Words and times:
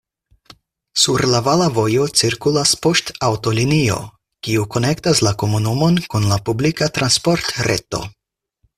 Sur 1.01 1.23
la 1.31 1.41
vala 1.47 1.67
vojo 1.75 2.07
cirkulas 2.21 2.71
poŝtaŭtolinio, 2.87 3.99
kiu 4.49 4.67
konektas 4.77 5.25
la 5.29 5.37
komunumon 5.45 6.03
kun 6.15 6.29
la 6.35 6.43
publika 6.51 6.93
transportreto. 7.01 8.07